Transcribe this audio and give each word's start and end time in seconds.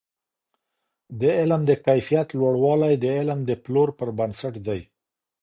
د 1.21 1.23
علم 1.39 1.61
د 1.69 1.71
کیفیت 1.85 2.27
لوړوالی 2.39 2.93
د 3.03 3.05
علم 3.17 3.39
د 3.49 3.51
پلور 3.63 3.89
پر 3.97 4.09
بنسټ 4.17 4.53
دی. 4.67 4.81